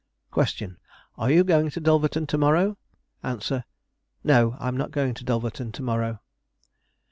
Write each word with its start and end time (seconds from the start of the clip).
Question, 0.31 0.77
'Are 1.15 1.29
you 1.29 1.43
going 1.43 1.69
to 1.69 1.79
Dulverton 1.79 2.25
to 2.29 2.35
morrow?' 2.39 2.75
Answer, 3.21 3.65
'No, 4.23 4.55
I'm 4.59 4.75
not 4.75 4.89
going 4.89 5.13
to 5.13 5.23
Dulverton 5.23 5.71
to 5.73 5.83
morrow.' 5.83 6.19